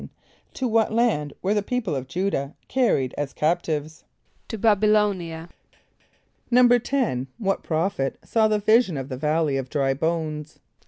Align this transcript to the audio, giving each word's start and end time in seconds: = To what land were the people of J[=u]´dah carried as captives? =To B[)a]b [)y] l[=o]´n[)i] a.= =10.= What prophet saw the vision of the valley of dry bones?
= 0.29 0.53
To 0.55 0.67
what 0.67 0.91
land 0.91 1.33
were 1.43 1.53
the 1.53 1.61
people 1.61 1.93
of 1.95 2.07
J[=u]´dah 2.07 2.55
carried 2.67 3.13
as 3.19 3.33
captives? 3.33 4.03
=To 4.47 4.57
B[)a]b 4.57 4.77
[)y] 4.87 4.95
l[=o]´n[)i] 4.95 5.31
a.= 5.43 5.49
=10.= 6.51 7.27
What 7.37 7.61
prophet 7.61 8.17
saw 8.23 8.47
the 8.47 8.57
vision 8.57 8.97
of 8.97 9.09
the 9.09 9.17
valley 9.17 9.57
of 9.57 9.69
dry 9.69 9.93
bones? 9.93 10.57